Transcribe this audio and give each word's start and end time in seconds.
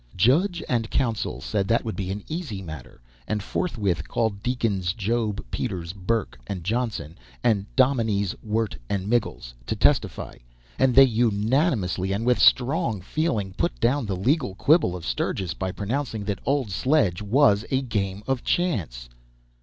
Judge 0.17 0.63
and 0.67 0.89
counsel 0.89 1.39
said 1.41 1.67
that 1.67 1.85
would 1.85 1.95
be 1.95 2.09
an 2.09 2.23
easy 2.27 2.59
matter, 2.63 3.01
and 3.27 3.43
forthwith 3.43 4.07
called 4.07 4.41
Deacons 4.41 4.93
Job, 4.93 5.45
Peters, 5.51 5.93
Burke, 5.93 6.39
and 6.47 6.63
Johnson, 6.63 7.15
and 7.43 7.67
Dominies 7.75 8.33
Wirt 8.41 8.75
and 8.89 9.07
Miggles, 9.07 9.53
to 9.67 9.75
testify; 9.75 10.37
and 10.79 10.95
they 10.95 11.03
unanimously 11.05 12.11
and 12.13 12.25
with 12.25 12.39
strong 12.39 12.99
feeling 12.99 13.53
put 13.53 13.79
down 13.79 14.07
the 14.07 14.15
legal 14.15 14.55
quibble 14.55 14.95
of 14.95 15.05
Sturgis 15.05 15.53
by 15.53 15.71
pronouncing 15.71 16.23
that 16.23 16.39
old 16.47 16.71
sledge 16.71 17.21
was 17.21 17.63
a 17.69 17.83
game 17.83 18.23
of 18.25 18.43
chance. 18.43 19.07